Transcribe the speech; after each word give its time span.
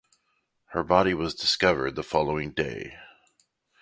Her 0.69 0.81
body 0.81 1.13
was 1.13 1.35
discovered 1.35 1.93
the 1.95 2.01
following 2.01 2.53
day. 2.53 2.97